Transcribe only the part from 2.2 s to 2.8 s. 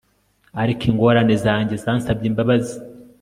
imbabazi